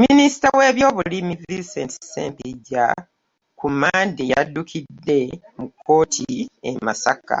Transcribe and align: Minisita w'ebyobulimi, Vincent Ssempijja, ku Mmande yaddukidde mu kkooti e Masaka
Minisita 0.00 0.48
w'ebyobulimi, 0.58 1.32
Vincent 1.42 1.92
Ssempijja, 1.96 2.84
ku 3.58 3.66
Mmande 3.72 4.22
yaddukidde 4.32 5.20
mu 5.58 5.66
kkooti 5.70 6.28
e 6.70 6.72
Masaka 6.84 7.40